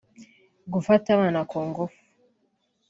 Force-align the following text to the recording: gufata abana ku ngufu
gufata 0.73 1.07
abana 1.15 1.39
ku 1.49 1.57
ngufu 1.67 2.01